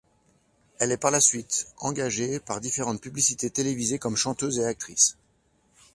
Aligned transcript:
Elle 0.79 0.91
est 0.91 0.97
par 0.97 1.11
la 1.11 1.21
suite 1.21 1.67
engagée 1.77 2.39
pour 2.39 2.59
différentes 2.59 2.99
publicités 3.01 3.51
télévisées 3.51 3.99
comme 3.99 4.15
chanteuse 4.15 4.57
et 4.57 4.65
actrice. 4.65 5.15